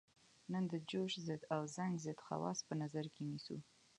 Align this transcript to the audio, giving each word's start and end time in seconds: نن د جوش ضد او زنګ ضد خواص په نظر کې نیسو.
نن 0.51 0.63
د 0.71 0.73
جوش 0.89 1.13
ضد 1.27 1.41
او 1.53 1.61
زنګ 1.75 1.93
ضد 2.05 2.19
خواص 2.25 2.57
په 2.67 2.73
نظر 2.81 3.05
کې 3.13 3.21
نیسو. 3.29 3.57